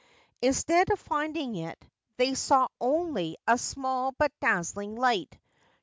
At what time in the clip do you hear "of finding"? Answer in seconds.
0.89-1.55